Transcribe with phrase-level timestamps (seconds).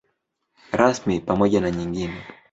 [0.71, 2.25] Rasmi pamoja na nyingine.